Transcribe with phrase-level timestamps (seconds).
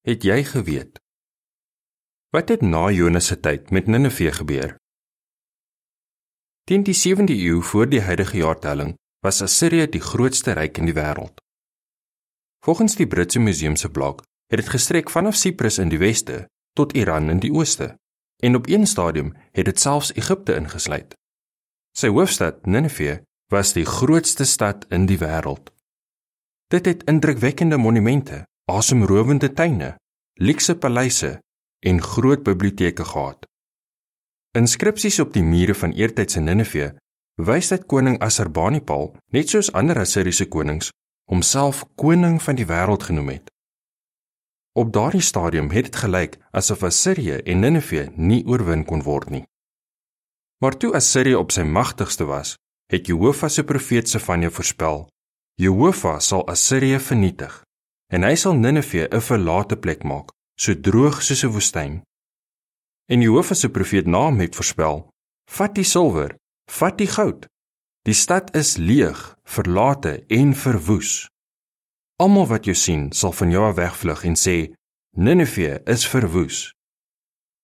[0.00, 0.96] het jy geweet?
[2.32, 4.76] Wat het na Jonas se tyd met Ninive gebeur?
[6.64, 10.96] Teen die 7de eeu voor die huidige jaartelling was Assirië die grootste ryk in die
[10.96, 11.42] wêreld.
[12.64, 16.96] Volgens die Britse Museum se blok het dit gestrek vanaf Siprus in die weste tot
[16.96, 17.96] Iran in die ooste
[18.40, 21.12] en op een stadium het dit selfs Egipte ingesluit.
[21.92, 23.20] Sy hoofstad, Ninive,
[23.52, 25.74] was die grootste stad in die wêreld.
[26.70, 29.94] Dit het indrukwekkende monumente, asemrowende tuine,
[30.34, 31.38] luukse paleise
[31.80, 33.46] en groot biblioteke gehad.
[34.58, 36.90] Inskripsies op die mure van eertydse Ninive
[37.40, 40.90] wys dat koning Assurbanipal, net soos ander Assiriese konings,
[41.30, 43.46] homself koning van die wêreld genoem het.
[44.76, 49.44] Op daardie stadium het dit gelyk asof Assirië en Ninive nie oorwin kon word nie.
[50.60, 52.56] Maar toe Assirië op sy magtigste was,
[52.92, 55.06] het Jehovah se profeet Sefanja voorspel:
[55.54, 57.62] Jehovah sal Assirië vernietig
[58.10, 60.28] en hy sal Ninive 'n verlate plek maak,
[60.62, 62.02] so droog soos 'n woestyn.
[63.12, 65.10] En Jehovah se profeet Naam het voorspel:
[65.50, 66.36] Vat die silwer,
[66.70, 67.46] vat die goud.
[68.02, 71.28] Die stad is leeg, verlate en verwoes.
[72.16, 74.72] Almal wat jou sien, sal van jou af wegvlug en sê:
[75.16, 76.72] Ninive is verwoes.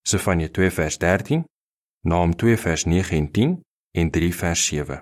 [0.02, 1.44] Sefanja 2 vers 13,
[2.00, 3.60] Naam 2 vers 9 en 10
[3.92, 5.00] en 3 vers 7.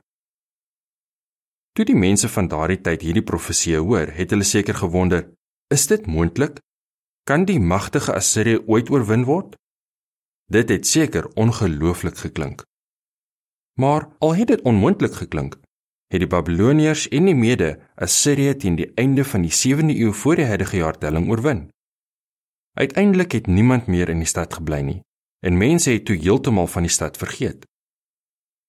[1.75, 5.34] Toe die mense van daardie tyd hierdie profeseë hoor, het hulle seker gewonder:
[5.75, 6.61] Is dit moontlik?
[7.27, 9.55] Kan die magtige Assirië ooit oorwin word?
[10.53, 12.63] Dit het seker ongelooflik geklink.
[13.81, 15.57] Maar al het dit onmoontlik geklink,
[16.13, 20.39] het die Babiloniërs en die Mede Assirië teen die einde van die 7de eeu voor
[20.39, 21.65] die huidige jaartelling oorwin.
[22.79, 25.01] Uiteindelik het niemand meer in die stad gebly nie
[25.45, 27.67] en mense het toe heeltemal van die stad vergeet.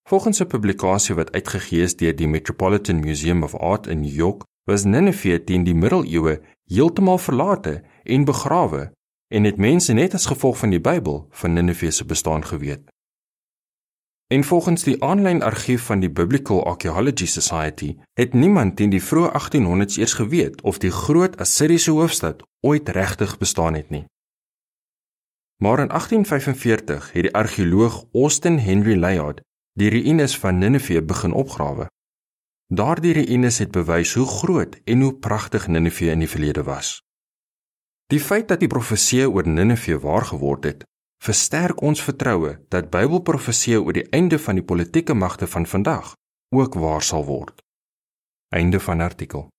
[0.09, 4.43] Volgens 'n publikasie wat uitgegee is deur die Metropolitan Museum of Art in New York,
[4.65, 8.91] was Nineveh teen die middeleeue heeltemal verlate en begrawe
[9.33, 12.83] en het mense net as gevolg van die Bybel van Nineveh se bestaan geweet.
[14.33, 19.29] En volgens die aanlyn argief van die Biblical Archaeology Society het niemand teen die vroeë
[19.37, 24.05] 1800s eers geweet of die groot Assiriese hoofstad ooit regtig bestaan het nie.
[25.61, 29.41] Maar in 1845 het die argeoloog Austin Henry Layard
[29.73, 31.87] die ruïnes van Ninive begin opgrawe.
[32.67, 37.01] Daardie ruïnes het bewys hoe groot en hoe pragtig Ninive in die verlede was.
[38.09, 40.83] Die feit dat die profeseë oor Ninive waar geword het,
[41.21, 46.15] versterk ons vertroue dat Bybelprofeseë oor die einde van die politieke magte van vandag
[46.49, 47.61] ook waar sal word.
[48.49, 49.49] Einde van artikel